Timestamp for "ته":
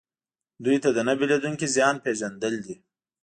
0.83-0.89